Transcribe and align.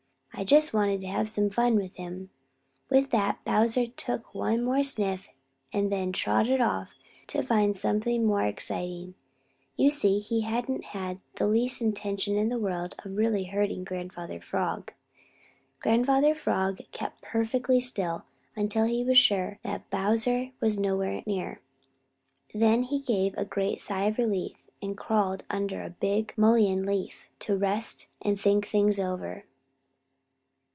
I 0.33 0.43
just 0.43 0.73
wanted 0.73 1.01
to 1.01 1.07
have 1.07 1.29
some 1.29 1.51
fun 1.51 1.75
with 1.75 1.93
him." 1.97 2.31
With 2.89 3.11
that, 3.11 3.43
Bowser 3.43 3.85
took 3.85 4.33
one 4.33 4.63
more 4.63 4.81
sniff 4.81 5.29
and 5.71 5.91
then 5.91 6.11
trotted 6.11 6.59
off 6.59 6.87
to 7.27 7.37
try 7.39 7.41
to 7.41 7.47
find 7.47 7.75
something 7.75 8.25
more 8.25 8.41
exciting. 8.47 9.13
You 9.75 9.91
see, 9.91 10.17
he 10.17 10.41
hadn't 10.41 10.83
had 10.85 11.19
the 11.35 11.45
least 11.45 11.79
intention 11.79 12.37
in 12.37 12.49
the 12.49 12.57
world 12.57 12.95
of 13.05 13.17
really 13.17 13.43
hurting 13.43 13.83
Grandfather 13.83 14.39
Frog. 14.39 14.93
Grandfather 15.79 16.33
Frog 16.33 16.79
kept 16.91 17.21
perfectly 17.21 17.79
still 17.81 18.23
until 18.55 18.85
he 18.85 19.03
was 19.03 19.19
sure 19.19 19.59
that 19.61 19.91
Bowser 19.91 20.53
was 20.59 20.79
nowhere 20.79 21.21
near. 21.27 21.61
Then 22.51 22.81
he 22.83 22.99
gave 22.99 23.37
a 23.37 23.45
great 23.45 23.79
sigh 23.79 24.05
of 24.05 24.17
relief 24.17 24.55
and 24.81 24.97
crawled 24.97 25.43
under 25.51 25.83
a 25.83 25.91
big 25.91 26.33
mullein 26.35 26.83
leaf 26.83 27.29
to 27.39 27.55
rest, 27.55 28.07
and 28.23 28.39
think 28.39 28.65
things 28.65 28.99
over. 28.99 29.43